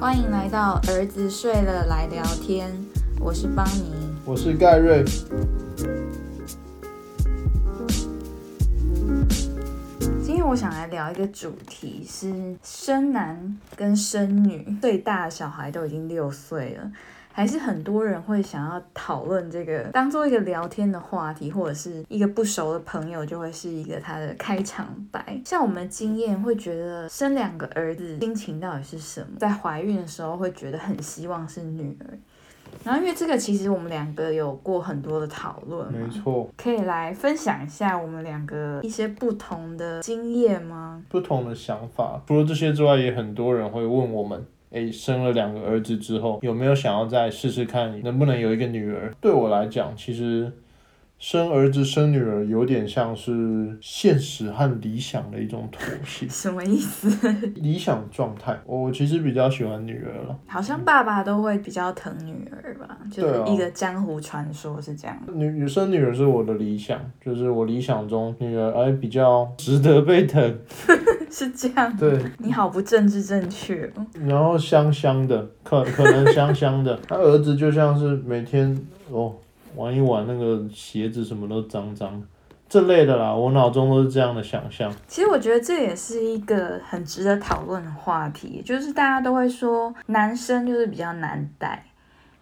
[0.00, 2.72] 欢迎来到儿子睡了来聊天，
[3.18, 3.92] 我是邦尼。
[4.24, 5.04] 我是盖瑞。
[10.22, 16.92] 今天我想来聊一个主题，是生男跟生女，最大的小孩都已经六岁了。
[17.38, 25.40] 还是很多人会想要讨论这个，当做一个聊天的话题，或者是一个不熟的朋友就会是一个他的开场白。
[25.44, 29.38] 像我们的经验会觉得生两个儿子心情到底是什么？
[29.38, 32.18] 在怀孕的时候会觉得很希望是女儿，
[32.82, 41.00] 然后因为这个其实我们两个有过很多的讨论，没错，可以来分享一下我们两个一些不同的经验吗？
[41.08, 42.20] 不同的想法。
[42.26, 44.44] 除了这些之外，也很多人会问我们。
[44.70, 49.12] 诶，生了两个儿子之后，有没有想要再试试看，能不能有一个女儿？
[49.20, 50.52] 对我来讲，其实。
[51.18, 57.28] 生儿子生女儿有点像是现实和理想的一种妥协，什么意思？
[57.56, 60.38] 理想状态，我其实比较喜欢女儿了。
[60.46, 65.18] 好像爸爸都会比较疼女儿吧，就是一个江湖传说是这样。
[65.34, 70.58] 女女生女儿是我的理想，就是我理想中女儿哎比较值得被疼，
[71.32, 71.96] 是这样。
[71.96, 73.92] 对，你好不政治正确。
[74.24, 78.78] 然后香香的，可可能香香的， 他儿子就像是每天
[79.10, 79.34] 哦。
[79.78, 82.20] 玩一玩，那个鞋子什么都脏脏，
[82.68, 84.92] 这类的啦，我脑中都是这样的想象。
[85.06, 91.84] 其实我觉得这也是一个很值得讨论的话题，就是大家都会说男生就是比较难带。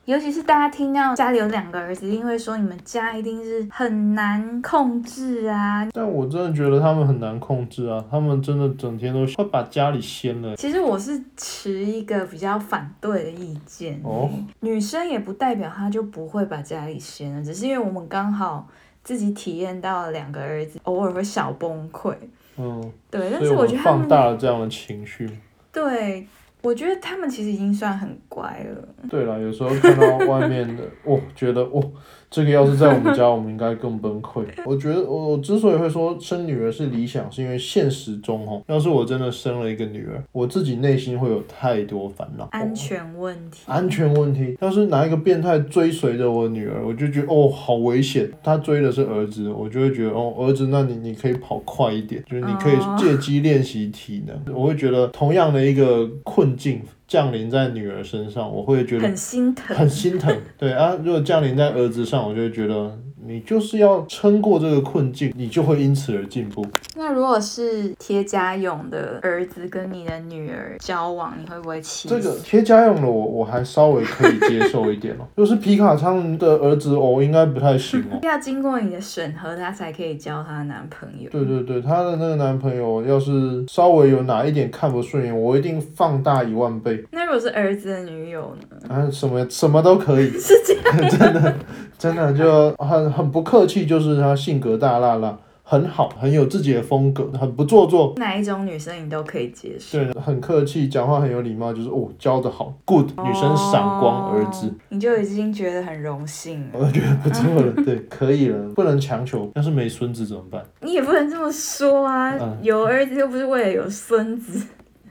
[0.07, 5.85] 尤其是大家听到家里有两个儿子，一定会说你们家一定是很难控制啊。
[5.93, 10.55] 但我真的觉得他们很难控制啊，他们真的整天都会把家里掀了。
[10.55, 14.01] 其实我是持一个比较反对的意见。
[14.05, 18.69] 哦，女生也不代表她就不会把家里掀了，只是因为我们刚好
[19.03, 22.15] 自己体验到了两个儿子偶尔会小崩溃。
[22.59, 25.29] 嗯，对，但是我觉得放大了这样的情绪。
[25.73, 26.25] 对。
[26.67, 28.89] 我觉得他们其实已经算很乖了。
[29.09, 31.93] 对了，有时候看到外面的， 我觉得，哦。
[32.37, 34.45] 这个要是在我们家，我们应该更崩溃。
[34.67, 42.47] 我觉得我我之所以会说生女儿是理想，是因为现实中哦，要是我真的生了一个女儿，我自己内心会有太多烦恼。
[42.53, 43.63] 安全问题。
[43.65, 44.55] 安全问题。
[44.61, 48.31] 要是哪一个变态追随着我女儿，我就觉得哦，好危险。
[48.43, 54.55] 他追的是儿子，我就会觉得哦，儿子，那你你可以跑快一点，就是你可以借机练习体能。
[54.55, 56.83] 我会觉得同样的一个困境。
[57.09, 60.37] 降临在女儿身上，我会觉得很心疼，很心疼。
[60.59, 62.99] 对啊，如果降临在儿子上，我就会觉得。
[63.27, 66.65] 你就是要撑过这个困境，你就会因此而进步。
[66.95, 72.09] 那如果是贴家用的儿子跟你的女儿交往，你会不会气？
[72.09, 75.27] 这个贴家用的我我还稍微可以接受一点哦。
[75.37, 78.21] 就是皮卡昌的儿子哦，应该不太行哦。
[78.23, 81.29] 要经过你的审核，他才可以交她男朋友。
[81.31, 87.05] 对对对，她的那个男朋友要是稍微有哪一点看不顺眼，我一定放大一万倍。
[87.11, 88.95] 那如果是儿子的女友呢？
[88.95, 90.31] 啊，什么什么都可以。
[90.39, 91.55] 是这样， 真的
[91.99, 93.16] 真的就很。
[93.17, 98.13] 很不客气，就是他性格大辣辣，很好，很有自己的风格，很不做作。
[98.19, 99.99] 哪一种女生你都可以接受。
[99.99, 106.69] 对，很客气，讲话很有礼貌，就是哦，教的好，good，女生闪光儿子，你就已经觉得很荣幸了。
[106.75, 109.51] 我觉得不错了，对，可以了，不能强求。
[109.55, 110.63] 要是没孙子怎么办？
[110.83, 114.67] 你也不能这么说啊，有儿子又不是为了有孙子。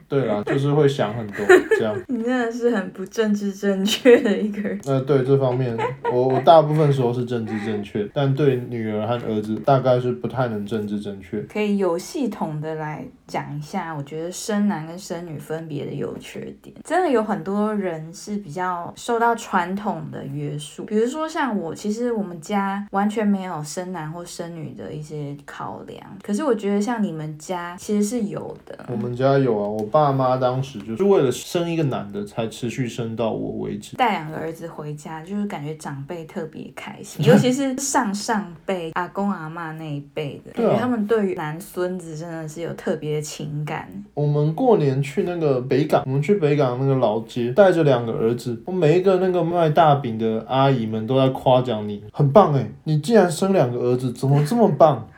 [0.08, 1.36] 对啦， 就是会想很多
[1.78, 1.94] 这样。
[2.08, 4.78] 你真的是很不政治正确的一个人。
[4.86, 5.76] 呃，对这方面，
[6.12, 11.40] 我我大部分时候是政治正确，但对女儿和儿子大概是不太能政治正确。
[11.42, 16.76] 可以有系统的来讲一下，我觉得生男跟生女分别的优缺点。
[16.84, 26.00] 真的有很多人是比较受到传统的约束，比如说像我，其实我们家完全没有生男或生女的一些考量。
[26.22, 28.86] 可是我觉得像你们家其实是有的。
[28.88, 29.86] 我们家有啊，我。
[29.96, 33.96] 爸妈当时就是为了生一个男的，才持续生到我为止。
[33.96, 43.88] 带两个儿子回家，就是感觉长辈特别开心， 尤其是上上辈阿公阿妈那一辈的，感觉他们对于男孙子真的是有特别的情感。
[44.14, 55.08] 我们过年去那个北港，我们去北港那个老街，带着两个儿子，我每一个那个卖大饼的阿姨们都在夸奖你，很棒哎，你竟然生两个儿子，怎么这么棒？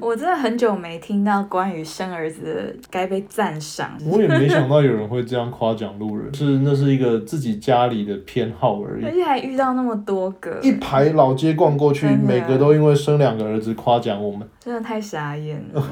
[0.00, 3.96] 我真的很久没听到关于生儿子该被赞赏。
[4.04, 9.04] 我也没想到有人会这样夸奖路人，是那是一个自己家里的偏好而已。
[9.04, 15.82] 而且还遇到那么多个，一排老街逛过去，每个都因为生两个儿子夸奖我们， 真的太傻眼了。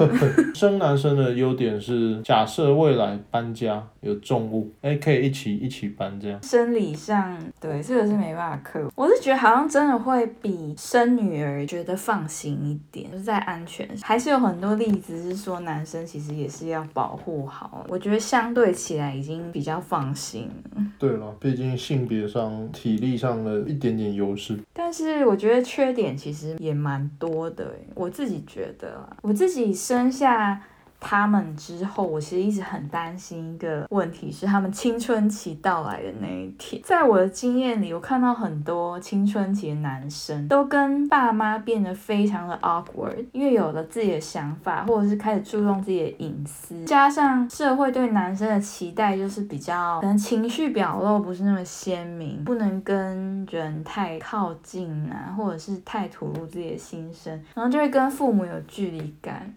[0.55, 3.83] 生男生的优点是，假设未来搬家。
[4.05, 6.43] 有重物，哎，可以一起一起搬这样。
[6.43, 8.93] 生理上，对这个是没办法克服。
[8.95, 17.87] 我是觉得好像真的会比生女儿觉得放心一点，就是在安全，还是有很多例子是说男生其实也是要保护好。
[17.89, 20.51] 我觉得相对起来已经比较放心。
[20.99, 24.59] 对了，毕竟性别上、体力上的一点点优势。
[24.73, 30.61] 但是我觉得缺点其实也蛮多的，我自己觉得，我自己生下。
[31.07, 36.81] 他们之后，我其实一直很担心一个问题，是他们青春期到来的那一天。
[36.83, 59.53] 在我的经验里，我看到很多青春期的男生都跟爸妈变得非常的 awkward，因为有了自己的想法，或者是开始注重自己的隐私，加上社会对男生的期待就是比较可能情绪表露不是那么鲜明，不能跟人太靠近啊，或者是太吐露自己的心声，然后就会跟父母有距离感。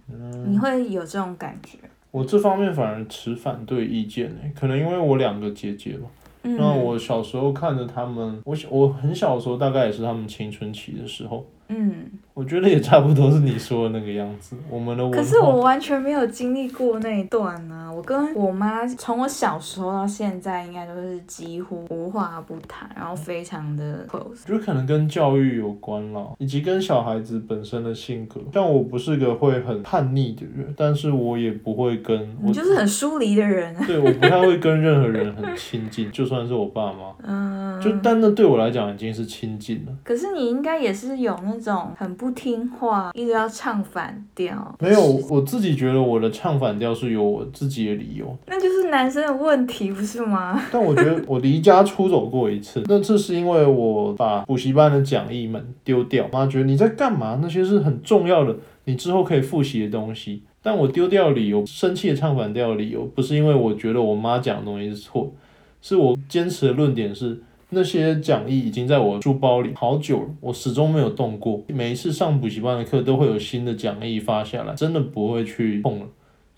[0.46, 1.37] 你会有这种。
[1.38, 1.78] 感觉
[2.12, 6.08] 我这方面反而持反对意见诶，可能因为我两个姐姐吧。
[6.44, 11.46] 那我小时候看着他们，我小我很小的时候，大概也是他们青春期的时候。
[11.70, 14.56] 嗯，我觉得也差不多是你说的那个样子。
[14.70, 17.92] 我们的可是我完全没有经历过那一段呢。
[17.94, 24.48] 我跟我妈从我小时候到现在，应该都是几乎无话不谈，然后非常的 close。
[24.48, 28.40] 就可能跟教育有关了，以及跟小孩子本身的性格。
[28.54, 33.76] 像我不是个会很叛逆的人，但是我也不会跟我就是很疏离的人。
[33.86, 37.14] 对，我不太会跟任何人很亲近，就算是我爸妈。
[37.28, 37.82] 嗯。
[37.82, 39.92] 就但那对我来讲已经是亲近了。
[40.04, 41.57] 可是你应该也是有那。
[41.58, 44.76] 那种很不听话，一直要唱反调。
[44.80, 48.38] 没有，我自己觉得我的唱反调是有我自己的理由。
[48.46, 50.62] 那就是男生的问题，不是吗？
[50.72, 56.30] 但我觉得 我离家出走过一次，那次是因为我把补习班的讲义们丢掉。
[56.32, 57.40] 妈觉得你在干嘛？
[57.42, 58.56] 那些是很重要的，
[58.86, 60.44] 你之后可以复习的东西。
[60.62, 65.34] 但我丢掉理由，生气的唱反调的理由，不是因为我觉得我妈讲的东西是错，
[65.82, 67.42] 是我坚持的论点是。
[67.70, 71.62] 那些讲义已经在我书包里好久了，我始终没有动过。
[71.68, 76.06] 每一次上补习班的课都会有新的讲义发下来，真的不会去碰了。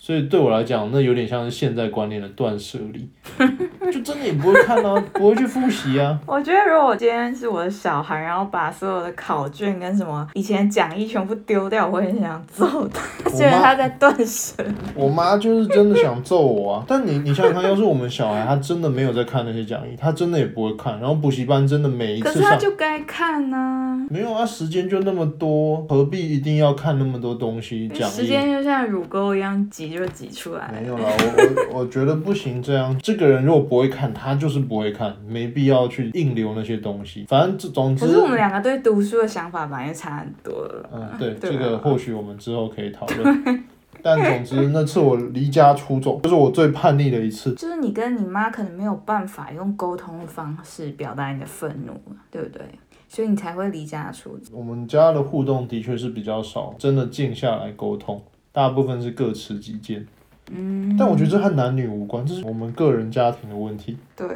[0.01, 3.07] 所以对我来讲，那有点像是现在观念的断舍离，
[3.91, 6.17] 就真的也不会看啊， 不会去复习啊。
[6.25, 14.63] 我觉得如果我今天是我的小孩，然后把所有的考卷跟什么以前讲义全部丢掉，我会很想揍他，觉得他在断舍。
[14.95, 16.83] 我妈就是真的想揍我啊！
[16.87, 20.97] 但你你想想看，要是我们小孩他真的没有在看那些讲义，他真的也不会看。
[21.01, 24.07] 然后补习班真的每一次，可是他就该看呢。
[24.09, 28.13] 没有啊，时间就那么多，何必一定要看那么多东西讲义？
[28.13, 29.88] 时间就像乳沟一样挤。
[29.91, 30.71] 就挤出来。
[30.71, 32.97] 没有啦，我我 我觉得不行这样。
[33.01, 37.25] 这个人如果不会看，他就是不会看，没必要去硬留那些东西。
[37.27, 38.05] 反正这总之。
[38.05, 40.89] 可是我们两个对读书的想法本来就差很多了。
[40.93, 43.63] 嗯， 对，这个或许我们之后可以讨论。
[44.01, 47.53] 但总之那次我离家出走，就是我最叛逆的一次。
[47.55, 51.91] 就是你跟你妈可能没有办法用沟通的方式表达你的愤怒，
[52.31, 52.61] 对不对？
[53.09, 54.55] 所以你才会离家出走。
[54.55, 58.23] 我们家的互动的确是比较少，真的静下来沟通。
[58.51, 60.05] 大部分是各持己见。
[60.51, 63.95] 嗯，但我觉得这和男女无关，这是我们个人家庭的问题。
[64.15, 64.27] 对，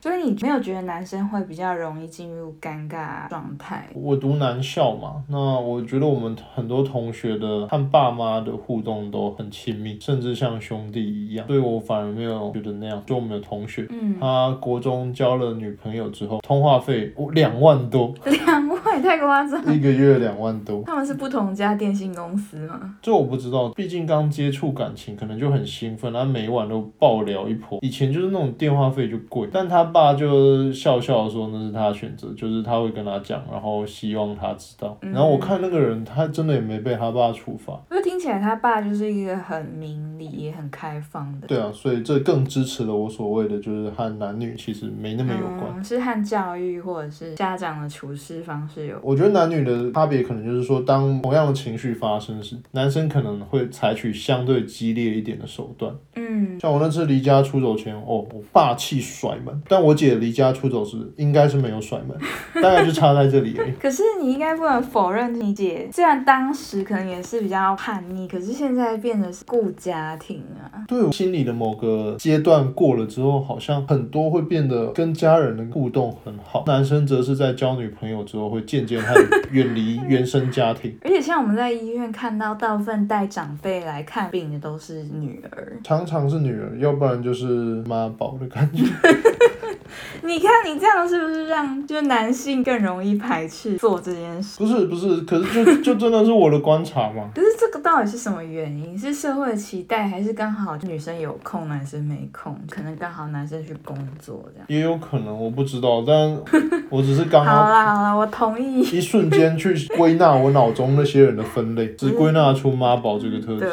[0.00, 3.86] 所以你没有觉得男生会比较容易进入尴尬状态？
[3.92, 13.02] 我读男校嘛，那我觉得我们很多同学的和爸妈的互动都很亲密，甚至像兄弟一样，所以我反而没有觉得那样。
[13.04, 20.82] 就我们的同学，嗯，他国中交了女朋友之后，通话费两万多， 两万太夸张，一个月两万多。
[20.86, 22.96] 他们是不同家电信公司吗？
[23.02, 25.50] 这我不知道，毕竟刚接触感情，可能就。
[25.50, 27.76] 很兴奋，然后每晚都爆聊一波。
[27.82, 34.96] 以前就是那种电话费就贵，但他爸就笑笑说那是他的选择，就是他会跟他讲，然后希望他知道。
[35.00, 37.72] 然后我看那个人，他真的也没被他爸处罚。
[37.90, 41.48] 因为听起来他爸就是一个很明理也很开放的。
[41.48, 49.00] 对啊，所以这更支持了我所谓的，就是和男女其实没那么有关，是和教育或者是家长的处事方式有。
[49.02, 55.30] 我觉得男女的差别可能就是说，当同样的情绪发生时，男生可能会采取相对激烈一点。
[55.40, 62.14] 的手段，嗯，像我那次离家出走前，哦，我霸气甩门，但我姐离家出走时应该是没有甩门，
[62.62, 63.72] 大概就差在这里而已。
[63.80, 70.84] 可是你应该不能否认，你姐虽然当时可能也是比较叛逆，可是现在变得是顾家庭啊。
[70.86, 76.64] 对我心里的某个阶段过了之后，好像很多会变得跟家人的互动很好。
[76.66, 79.14] 男生则是在交女朋友之后会渐渐和
[79.50, 80.96] 远离原生家庭。
[81.02, 85.02] 而且像我们在医院看到大部分带长辈来看病的都是。
[85.02, 87.46] 女儿常常是女儿，要不然就是
[87.88, 88.84] 妈宝的感觉。
[90.22, 94.58] 你看你这样是不是让就是男性更容易排斥做这件事？
[94.58, 97.30] 不是不是，可是就 就真的是我的观察嘛。
[97.34, 98.98] 可是这这个到底是什么原因？
[98.98, 102.58] 是社会的期待，还是刚好女生有空，男生没空？
[102.68, 104.66] 可能刚好男生去工作这样。
[104.66, 106.36] 也有可能，我不知道，但
[106.90, 108.80] 我只是刚好好啦好啦，我同意。
[108.80, 113.68] 一瞬间去归纳我脑中那些人的分类，只归纳出妈宝这个特对，，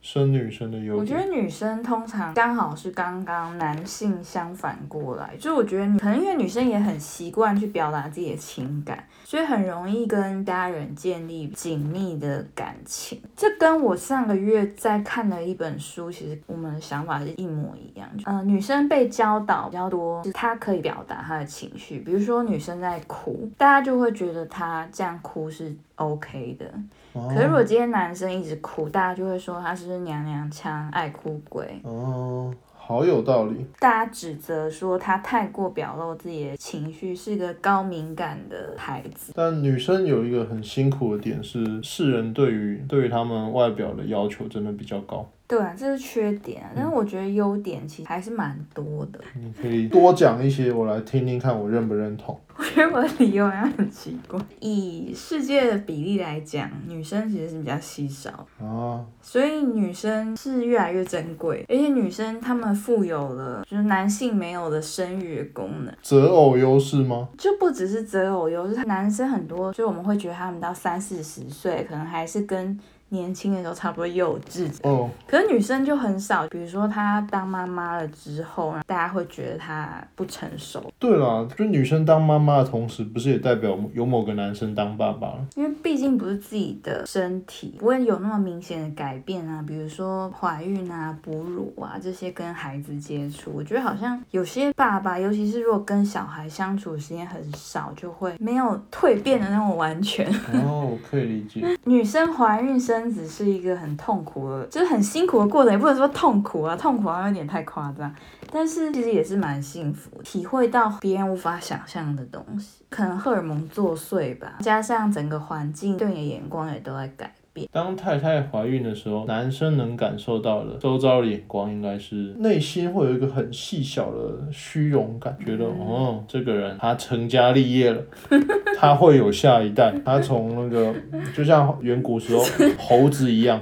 [0.00, 0.96] 生女生的优点。
[0.96, 13.20] 我觉得女生通常刚好是刚刚男性相反过来，就我觉得女可能因为女生也很习惯去表达自己的情感，所以很容易跟家人建立紧密的感情。
[13.36, 18.08] 这跟我上个月在看的一本书，其实我们的想法是一模一样。
[18.24, 26.72] 呃，女生被教导比较多，是她可以表达她的情绪，比如说女生在哭，大家就会觉得她这样哭是 OK 的。
[27.12, 31.80] 可是如果今天男生一直哭，大家就会说他是不是娘娘腔、爱哭鬼？
[31.82, 32.54] 哦，
[32.90, 33.64] 好有道理。
[33.78, 39.32] 大家指责说他太过表露自己的情绪，是个高敏感的孩子。
[39.36, 45.30] 但女生有一个很辛苦的点是，世人对于对于她们外表的要求真的比较高。
[45.50, 49.18] 对啊，这是缺点啊，但是我觉得优点其实还是蛮多的。
[49.34, 52.38] 你可以多讲一些，我来听听看，我认不认同。
[52.56, 54.38] 我觉得我的理由好像很奇怪。
[54.60, 65.92] 以世界的比例来讲，女生其实是比较稀少，啊，所以女生是越来越珍贵，而且女生她们富有了就是男性没有的生育的功能。
[66.00, 67.28] 择偶优势吗？
[67.36, 72.78] 就不只是择偶优势，男生很多，所以我们会觉得他们到三四十岁，可能还是跟
[73.10, 74.68] 年轻的时候差不多幼稚。
[74.82, 85.46] 哦，可是女生就很少，比如说她当妈妈了之后，大家会觉得她不成熟，对啦，就女生当妈妈的同时，不是也代表有某个男生当爸爸了？
[85.56, 89.62] 因为毕竟不是自己的身体，不会有那么明显的改变啊。
[89.66, 100.26] 比如说怀孕啊、哺乳啊这些跟孩子接触，我觉得好像有些爸爸，尤其是如果跟小孩相处时间很少，就会没有蜕变的那种完全。
[100.64, 101.66] 哦，我可以理解。
[101.84, 108.12] 女生怀孕生子是一个很痛苦的，就是很辛苦的过程，也不能说痛苦啊，痛苦好像有点太夸张，
[108.50, 117.68] 但是其实也是蛮幸福，体会到别人无法想象的东西，可能荷尔蒙作祟吧，加上整个环境对你的眼光也都在改变。
[117.72, 124.18] 当太太怀孕的时候，男生能感受到的周遭的眼光，应该是内心会有一个很细小的
[124.50, 128.02] 虚荣感，觉得哦，这个人他成家立业了，
[128.78, 130.94] 他会有下一代，他从那个
[131.34, 132.42] 就像远古时候
[132.78, 133.60] 猴子一样，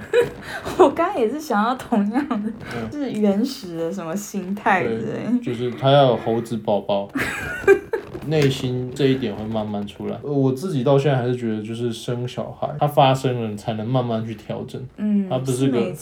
[0.79, 2.53] 我刚刚也是想要同样的，
[2.91, 5.39] 是原始的什么心态之类。
[5.43, 7.09] 就是他要有猴子宝宝。
[8.29, 10.19] 内心这一点会慢慢出来。
[10.23, 14.81] 呃我自己到现在还是觉得，就是生小孩，它发生了，你才能慢慢去调整。
[14.97, 15.93] 嗯，它不是个。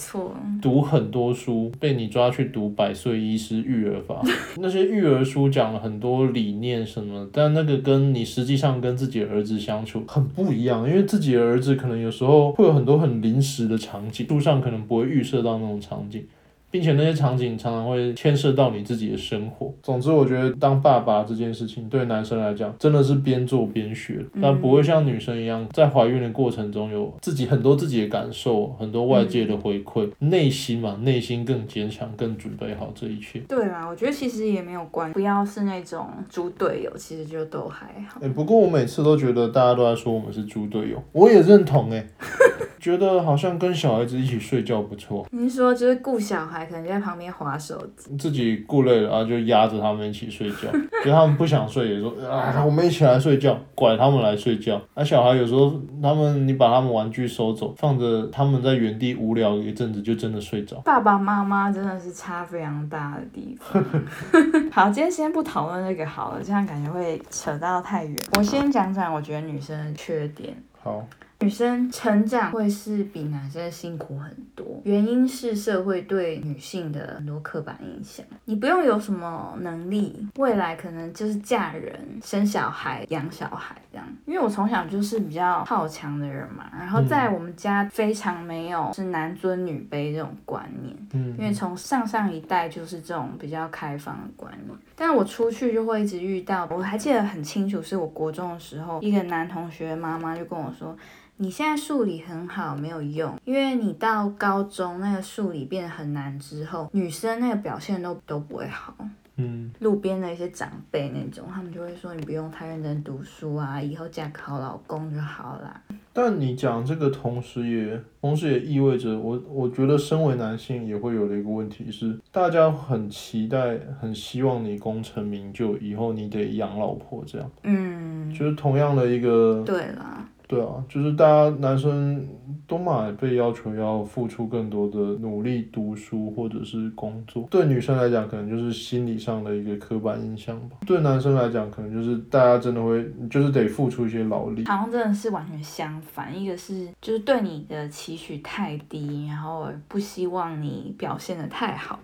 [0.61, 4.21] 读很多书，被你抓去读百岁医师育儿法，
[4.59, 16.25] 那些育儿书讲了很多理念什么，但那个跟你实际上跟自己的儿子相处很不一样，因为自己的儿子可能有时候会有很多很临时的场景，书上可能不会预设到那种场景。
[16.71, 19.73] 并且那些场景常常会牵涉到你自己的生活。
[19.83, 33.39] 总之，我觉得当爸爸这件事情对男生来讲真的是边做边学，但不会像女生一样在怀孕的过程中有自己很多自己的感受，很多外界的回馈，内心嘛，内心更坚强，更准备好这一切。
[33.49, 38.21] 对啊，我觉得其实也没有关，不要是那种猪队友，其实就都还好。
[38.23, 42.07] 哎、不过我每次都觉得大家都在说我们是猪队友，我也认同哎、
[42.87, 50.71] 觉得好像跟小孩子一起睡觉不错，您说就是顾小孩，可能就在旁边划手机，自己顾累了啊就压着他们一起睡觉，
[51.05, 54.81] 就他们不想睡也说啊我们一起来睡觉，拐他们来睡觉。
[54.95, 60.76] 那、小孩有时候他们你把他们玩具收走，放着他们在原地无聊一阵子就真的睡着。
[60.83, 63.83] 爸爸妈妈真的是差非常大的地方。
[64.71, 68.16] 好，今天先不讨论这个好了，这样感觉会扯到太远。
[68.38, 70.57] 我先讲讲我觉得女生的缺点。
[70.81, 71.05] 好，
[71.40, 78.25] 女生成长会是比男生辛苦很多，原因是社会对女性的很多刻板印象。
[78.47, 84.07] 你不用有什么能力，未来可能就是嫁人、生小孩、养小孩这样。
[84.25, 90.97] 因为我从小就是比较好强的人嘛，然后在我们家非常没有是男尊女卑这种观念。
[91.12, 100.97] 嗯因为从上上一代就是这种比较开放的观念，但我出去就会一直遇到，我还记得很清楚，是我国中的时候，一个男同学妈妈就跟我说。
[101.38, 108.97] 你现在数理很好没有用，因为你到高中那个数理变得很难之后，女生那个表现都都不会好。
[109.37, 115.83] 嗯，路边的一些长辈那种，他们就会说你不用太认真读书啊，以后嫁个好老公就好啦。
[116.12, 132.26] 但你讲这个同时也同时也意味着我我觉得身为男性也会有的一个问题是，大家很期待很希望你功成名就，以后你得养老婆这样，嗯，就是同样的一个对啦，对啊，就是大家男生
[132.67, 140.76] 都嘛被要求要付出更多的努力读书或者是工作，对女生来讲可能就是心理上的一个刻板印象吧。
[140.87, 144.65] 对男生来讲，可能就是大家真的会就是得付出一些劳力。
[144.67, 151.99] 好像真的是完全相反，一个是就是对你的期许太低，然后不希望你表现的太好。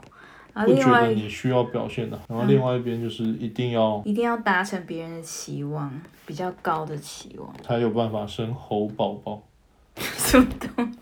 [0.55, 5.93] 不觉得你需要表现的，然后另外一边就是一定要一定要达成别人的期望，
[6.27, 7.53] 比较高的期望。
[7.63, 9.43] 才有办法生猴宝宝。
[10.17, 10.47] 什么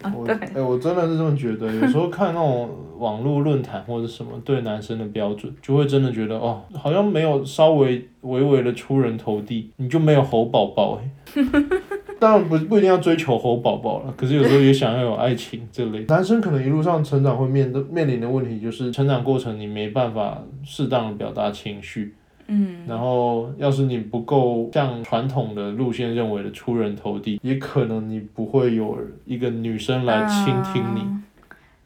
[0.03, 0.25] 东？
[0.25, 1.73] 对，哎、我真的是这么觉得。
[1.73, 11.11] 有时候 看那种网络论坛或者什么对男生的标准，就会真的觉得哦，好像没有稍微微微的出人头地，你就没有猴宝宝哎。
[12.21, 16.05] 当然不不一定要追求猴宝宝了，可是有时候也想要有爱情这类。
[16.09, 22.15] 男生可能一路上成长会面的面临的问题就是成长过程你没办法适当的表达情绪，
[22.47, 31.01] 嗯，然后要是你不够像传统的路线认为的出人头地，也可能你不会有一个女生来倾听你。
[31.01, 31.17] 嗯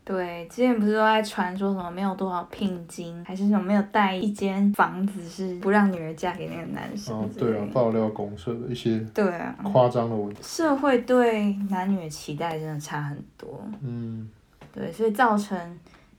[0.05, 14.29] 对，之前不是都在传说什么没有多少聘金，还是什么没有带一间房子是不让女儿嫁给那个男生哦，对啊，爆料公社的一些对啊，夸张的文字，社会对男女的期待真的差很多，嗯，
[14.71, 15.59] 对，所以造成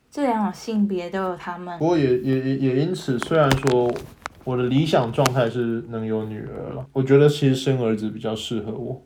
[0.10, 3.94] 这两种性别都有他们不过也也也也因此，虽然说
[4.44, 9.00] 我的理想状态是能有女儿了，我觉得其实生儿子比较适合我，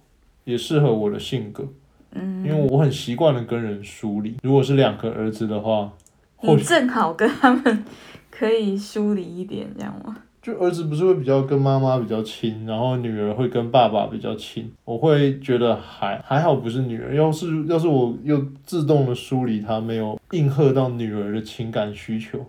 [0.46, 1.68] 也适合我的性格，
[2.12, 4.36] 嗯，因为我很习惯的跟人疏离。
[4.44, 5.92] 如果是两个儿子的话，
[6.36, 7.84] 或正好跟他们
[8.32, 10.18] 可以疏离一点，这样吗？
[10.42, 22.40] 就儿子不是会比较跟妈妈比较亲，然后女儿会跟爸爸比较亲，我会觉得还还好不是女儿，要是要是我又自动的疏离她，没有应和到女儿的情感需求，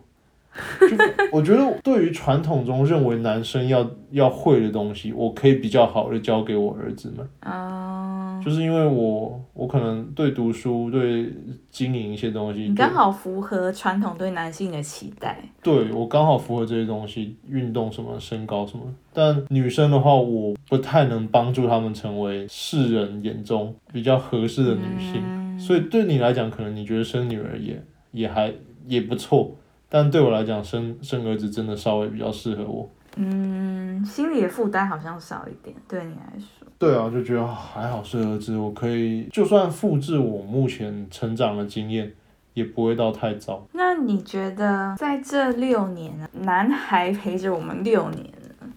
[0.80, 0.96] 就
[1.32, 8.00] 我觉得对于传统中认为男生要要会的东西，我可以比较好的教给我儿子们，哦、
[8.44, 11.32] 就是因为我我可能对读书对
[11.70, 15.38] 经营一些东西，你刚好符合传统对男性的期待。
[15.62, 18.85] 对我刚好符合这些东西，运动什么、身高什么。
[19.12, 25.20] 但女生的话，我不太能帮助她们成为世人眼中比较合适的女性。
[25.25, 27.78] 嗯所以对你来讲，可能你觉得生女儿也
[28.12, 28.50] 也还
[28.87, 29.54] 也不错，
[29.90, 32.88] 但对我来讲，生生儿子真的稍微比较适合我。
[33.16, 36.66] 嗯，心理的负担好像少一点，对你来说。
[36.78, 42.10] 对啊，就觉得啊还好是儿子，我可以就算复制我目前成长的经验，
[42.54, 43.62] 也不会到太糟。
[43.73, 48.68] 那你觉得在这六年，男孩陪着我们六年了，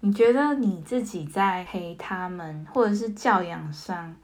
[0.00, 4.14] 你觉得你自己在陪他们或者是教养上，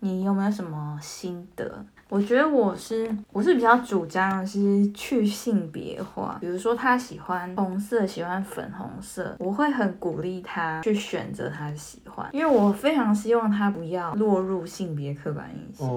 [0.00, 1.84] 你有没有什么心得？
[2.08, 15.88] 我觉得我是我是比较主张的是去性别化，比如说他喜欢红色，喜欢粉红色，我会很鼓励他去选择他喜欢，因为我非常希望他不要落入性别刻板印象。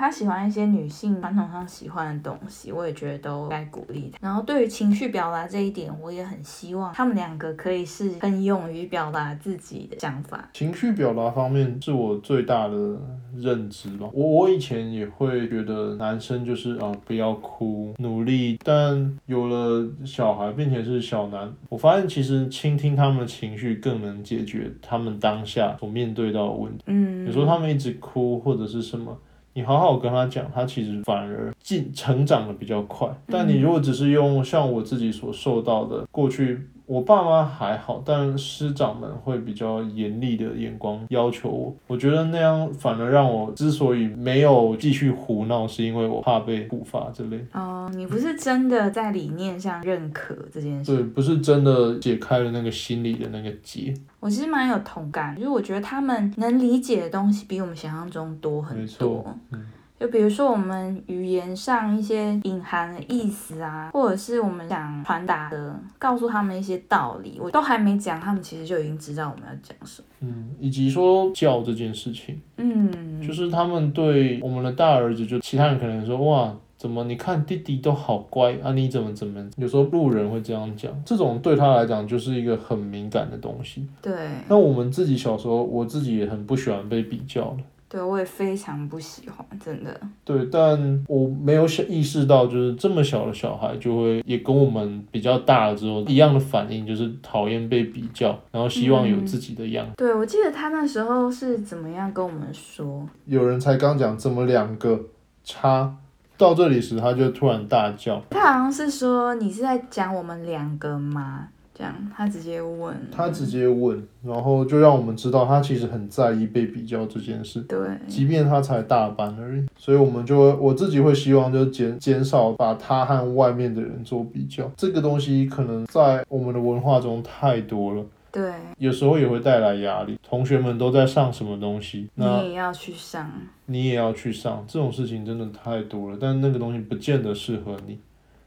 [0.00, 4.18] 他喜欢一些女性传统上喜欢的东西，我也觉得都该鼓励他。
[4.22, 10.48] 然后对于情绪表达这一点，我也很希望他们两个可以是很勇于表达自己的想法。
[10.54, 12.98] 情绪表达方面是我最大的
[13.36, 14.08] 认知吧。
[14.14, 18.58] 我我以前也会觉得男生就是啊不要哭，努力。
[18.64, 26.84] 但有了小孩，并且是小男，我发现其实倾听他们的情绪更能解决他们当下所面对到的问题。
[26.86, 29.14] 嗯，有时候他们一直哭或者是什么。
[29.52, 33.08] 你好好跟他讲，他其实反而进成长的比较快。
[33.26, 41.76] 但你如果只是用像我自己所受到的，过去我爸妈还好，但师长们会比较严厉的眼光要求我。
[41.86, 47.46] 我觉得那样反而让我之所以没有继续胡闹，是因为我怕被处罚之类。
[47.52, 50.96] 哦，你不是真的在理念上认可这件事。
[50.96, 53.94] 对，不是真的解开了那个心里的那个结。
[54.18, 59.64] 我其实蛮有同感，就是我觉得他们能理解的东西比我们想象中多很多没多错。，嗯，
[60.00, 70.08] 就比如说我们语言上一些隐含的意思啊，或者是我们想传达的，告诉他们一些道理，我都还没讲，他们其实就已经知道我们要讲什么。
[70.20, 72.40] 嗯，以及说教这件事情。
[72.56, 79.46] 嗯，就是他们对我们的大儿子，就其他人可能说哇，怎么你看弟弟都好乖啊，你怎么怎么？
[79.58, 83.86] 有时候路人会这样讲，这种对他来讲就是一个很敏感的东西。
[84.00, 84.14] 对，
[84.48, 87.58] 那我们自己小时候，我自己也很不喜欢被比较的，
[87.90, 90.00] 对我也非常不喜欢，真的。
[90.24, 99.94] 对，但我没有想意识到，就是这么小的小孩就会也跟我们比较大了之后一样的反应，就是讨厌被比较，然后希望有自己的样子。
[99.96, 105.00] 对，我记得他那时候是怎么样跟我们说，有人才刚讲怎么两个
[105.42, 105.92] 差
[106.38, 108.22] 到这里时，他就突然大叫。
[108.30, 111.48] 他好像是说你是在讲我们两个吗？
[111.80, 117.58] 这样他直接问，他直接问，然后就让我们知道他其实很在意被比较这件事。
[117.62, 130.18] 对，即便他才大班而已，所以我们就会我自己会希望就减减少把他和外面的人做比较，这个东西可能在我们的文化中太多了，对，有时候也会带来压力。
[130.22, 133.32] 同学们都在上什么东西，那你也要去上，
[133.64, 137.98] 你也要去上，这种事情真的太多了，但那个东西不见得适合你。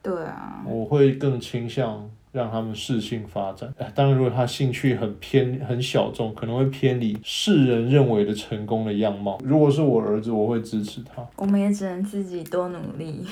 [0.04, 3.74] 对啊，我会更倾向让他们适性发展。
[3.96, 9.40] 当然，如果他兴趣很偏很小众，可能会偏离世人认为的成功的样貌。
[9.46, 11.26] 如果是我儿子，我会支持他。
[11.38, 13.26] 我们也只能自己多努力。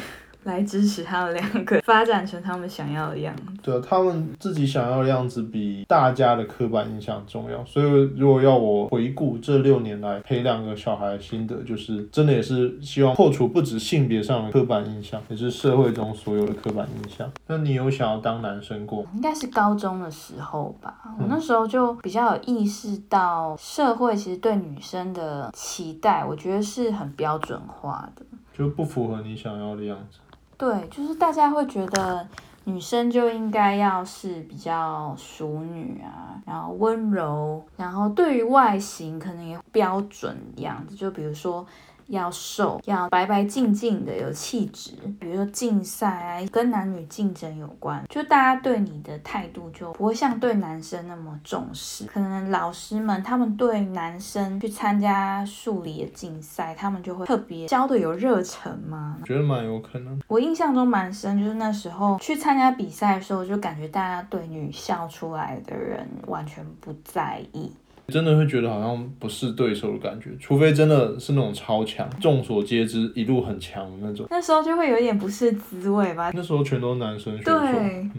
[0.43, 3.43] 来支持他们两个发展成他们想要的样子。
[3.61, 7.63] 对啊，他们自己想要的样子比大家的刻板印象重要。
[7.65, 17.29] 所以，如果要我回顾这六年来培养个小孩的心得，就是真的也是希望破除不止性别上的刻板印象，也是社会中所有的刻板印象。
[17.47, 19.05] 那你有想要当男生过？
[19.13, 28.25] 应该是高中的时候吧，我那时候就比较有意识到社会其实对女生的期待，我觉得是很标准化的。
[28.57, 30.19] 就不符合你想要的样子。
[30.61, 32.27] 对，就是大家会觉得
[32.65, 41.65] 女生就应该要是比较淑女啊，然后温柔，然后对于外形可能也标准样子，就比如说。
[42.11, 44.91] 要瘦，要白白净净的，有气质。
[45.19, 52.05] 比如说竞赛啊，跟男女竞争有关，就大家对你的态度就不会像对男生那么重视。
[52.05, 59.17] 可能老师们他们对男生去参加数理的竞赛，他们就会特别教的有热忱吗？
[59.25, 60.19] 觉得蛮有可能。
[60.27, 67.71] 我印象中蛮深，就是那时候去参加比赛的时候，就感觉大家对女校出来的人完全不在意。
[68.11, 74.27] 真的会觉得好像不是对手的感觉，除非真的是那种超强，众所皆知一路很强的那种。
[74.29, 76.31] 那时候就会有点不是滋味吧。
[76.35, 77.59] 那时候全都是男生选手。
[77.59, 78.09] 对。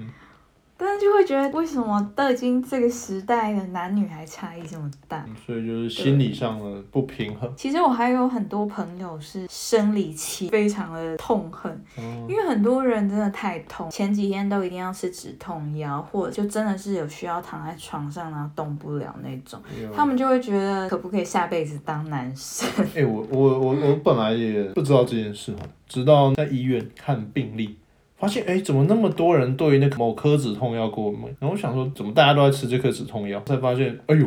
[0.77, 5.25] 但是就会觉得，为什么都已经这个时代的男女还差异这么大？
[5.47, 7.53] 所以就是心理上的不平衡。
[7.57, 11.81] 其实我还有很多朋友是生理期非常的痛恨，
[12.29, 19.61] 因为很多人真的太痛，前几天都一定要吃止痛药，或者就真的是有需要躺在床上然后动不了那种，
[19.95, 22.69] 他们就会觉得可不可以下辈子当男生？
[22.97, 25.55] 哎，我我我我本来也不知道这件事
[25.87, 27.77] 直到在医院看病历。
[28.23, 31.23] 发现哎，怎么那么多人对那个某颗止痛药过敏？
[31.41, 33.43] 然后我想说，怎么大家都在吃这颗止痛药？
[33.45, 34.25] 才发现，哎呦，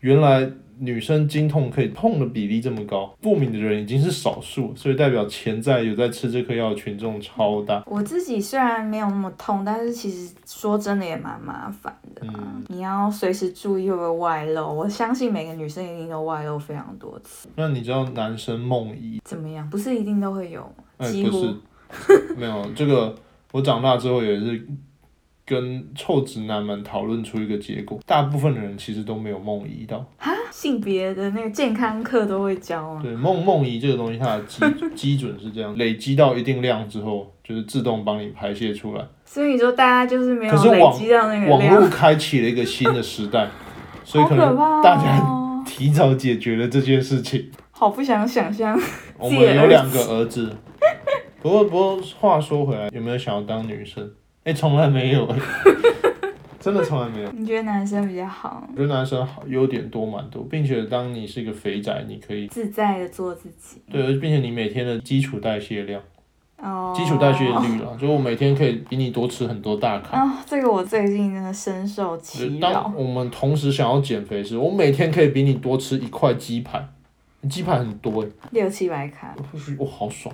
[0.00, 7.84] 原来女生经痛可以痛的比例这么高，过敏的人已经是少数，所以代表潜在有在吃这颗药的群众超大。
[7.86, 12.22] 我自己虽然没有那么痛，但是其实说真的也蛮麻烦的。
[12.26, 14.72] 嗯，你要随时注意会不会外漏。
[14.72, 17.46] 我相信每个女生一定都外漏非常多次。
[17.56, 19.68] 那你知道男生梦遗怎么样？
[19.68, 20.66] 不是一定都会有？
[21.02, 21.54] 几乎。
[22.36, 23.14] 没有这个，
[23.52, 24.66] 我长大之后也是
[25.44, 30.04] 跟臭直男们讨论出一个结果，大部分的人其实都没有梦遗到。
[30.16, 33.00] 哈，性别的那个健康课都会教啊。
[33.02, 34.60] 对，梦梦遗这个东西，它的基
[34.94, 39.04] 基准是这样，累积到一定量之后，就是自动帮你排泄出来。
[39.24, 43.48] 所以你说大家就是没有累积到那个网络开启了一个新的时代，
[44.04, 47.50] 所以可能大家提早解决了这件事情。
[47.70, 48.78] 好不想想象。
[49.18, 50.56] 我们有两个儿子。
[51.42, 54.08] 不过，不过话说回来，有没有想要当女生？
[54.44, 55.26] 哎，从来没有，
[56.60, 57.32] 真的从来没有。
[57.32, 58.64] 你觉得男生比较好？
[58.70, 63.82] 我觉得男生好，优点多蛮多，并且当你是一个肥仔，你可以自在的做自己。
[63.90, 66.00] 对，并且你每天的基础代谢量，
[66.58, 70.16] 哦，基础代谢率了， 就我每天可以比你多吃很多大卡。
[70.16, 72.72] 啊，这个我最近真的深受其扰。
[72.72, 76.88] 当我们同时想要减肥时，我每天可以比你多吃一块鸡排，
[77.50, 79.34] 鸡排很多哎，六七百卡，
[79.78, 80.32] 我好爽。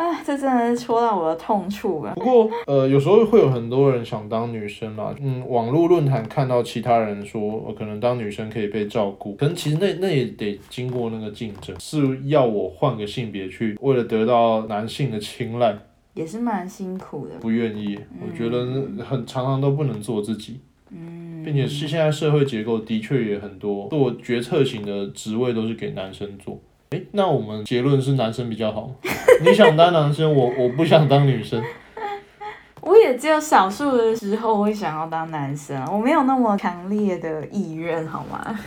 [0.00, 2.14] 啊，这真的是戳到我的痛处了。
[2.14, 5.14] 不过，呃，有时候会有很多人想当女生啦。
[5.20, 15.76] 嗯，网络论坛看到其他人说，可能当女生可以被照顾，可能其实那那也得经过那个竞争，是要我换个性别去，为了得到男性的青睐，
[16.14, 17.34] 也是蛮辛苦的。
[17.38, 18.64] 不愿意，我觉得
[19.04, 20.60] 很常常都不能做自己。
[20.88, 26.58] 嗯，并且是现在社会结构的确也很多做决策型的职位都是给男生做。
[26.90, 28.90] 哎，那我们结论是男生比较好。
[29.46, 31.62] 你想当男生，我我不想当女生。
[32.80, 38.58] 我也只有少数的时候会想要当男生，我没有那么强烈的意愿，好吗？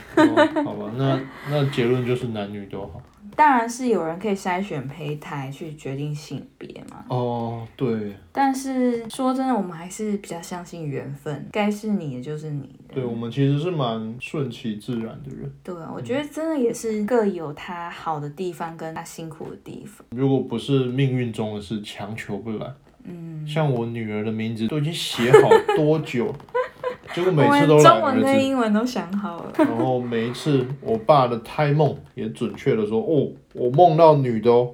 [0.63, 3.01] 好吧，那那结论就是男女都好。
[3.35, 7.03] 当然是有人可以筛选胚胎去决定性别嘛。
[7.09, 8.15] 哦，对。
[8.31, 12.82] 但是说真的，我们还是比较相信缘分，该是你的就是你的。
[12.93, 15.51] 对，我们其实是蛮顺其自然的人。
[15.63, 20.05] 对啊，我觉得真的也是各有他好的地方跟他辛苦的地方。
[20.11, 22.73] 如果不是命运中的事，强求不来。
[23.05, 23.45] 嗯。
[23.47, 26.33] 像我女儿的名字都已经写好多久。
[27.13, 28.43] 结果每次都来中文跟。
[28.43, 29.51] 英文都想好了。
[29.57, 34.73] 然后每一次我爸的胎梦也准确的说，哦，我梦到女的哦，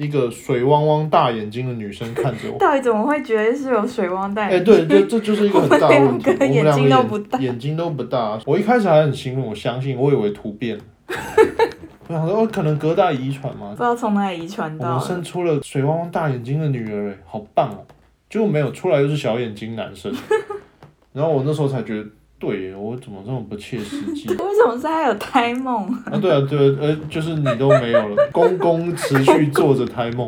[0.00, 2.58] 一个水汪汪大眼睛的女生看着我。
[2.58, 4.48] 到底怎么会觉得是有水汪带？
[4.48, 6.30] 哎、对，这这就是一个很大的 问题。
[6.30, 8.40] 我们两个眼睛都不大眼睛都不大。
[8.46, 10.84] 我一开始还很兴奋，我相信，我以为突变了。
[12.08, 15.00] 我想说，哦，可能隔代遗传嘛不，知道从哪里遗传我们。
[15.00, 17.84] 生出了水汪汪大眼睛的女儿，哎，好棒哦！
[18.30, 20.10] 结果没有，出来又是小眼睛男生。
[21.12, 22.08] 然后我那时候才觉得，
[22.40, 24.26] 对耶，我怎么这么不切实际？
[24.32, 25.84] 为什么是还有胎梦？
[26.06, 30.26] 啊，对啊，对啊，呃，就是你都没有了， 公公持续做着胎梦。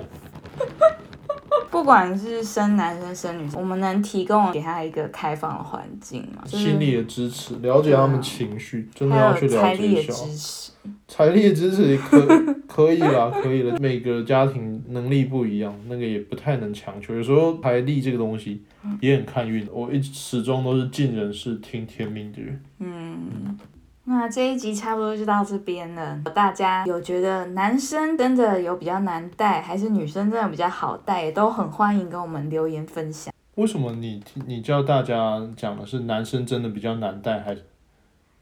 [1.83, 6.41] 不管是生男生生女生，我们能提供给他一个开放的环境嘛？
[6.45, 10.13] 就是心理的支持，了解他们情绪，真的要去了财力的解一下。
[10.13, 10.73] 支持。
[11.09, 12.25] 财力的支持也可
[12.69, 13.77] 可以啦，可以了。
[13.81, 17.17] 每个家庭能力不一样，那个也不太能强求。
[17.17, 18.63] 有时候财力这个东西
[19.01, 19.67] 也很看运。
[19.73, 22.63] 我一直始终都是尽人事听天命的人。
[22.79, 23.59] 嗯，
[24.05, 26.21] 那这一集差不多就到这边了。
[26.35, 33.33] 大家有觉得男生真的有比较难带，还是女生真的比较好带，也都很欢迎跟我们留言分享。
[33.55, 37.65] 为什么你你叫大家讲的是男生真的比较难带，还是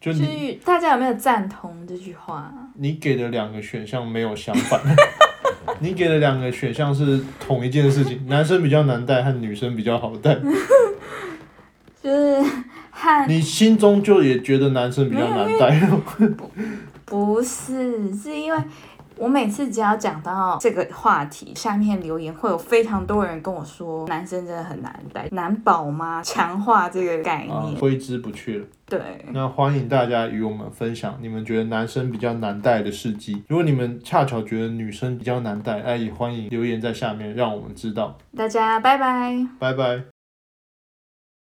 [0.01, 0.25] 就是
[0.64, 2.51] 大家有没有赞同这句话？
[2.75, 4.81] 你给的两个选项没有相反？
[5.79, 10.38] 你给的两个选项是同一件事情，男生比较难带和女生比较好带。
[12.03, 12.51] 就是
[13.00, 15.80] 和你心中就也觉得男生比较难带。
[17.06, 18.58] 不是，是因为
[19.16, 26.22] 我每次只要讲到这个话题，下面留言会有非常多人跟我说，男生真的很难带，难保吗？
[26.22, 28.66] 强化这个概啊念，，挥之不去了。
[28.86, 29.00] 对。
[29.32, 33.42] 那欢迎大家与我们分享你们觉得男生比较难带的事迹。
[33.48, 38.16] 如果你们恰巧觉得女生比较难带，哎，也欢迎留言在下面让我们知道。
[38.36, 39.46] 大家拜拜。
[39.58, 40.19] 拜拜。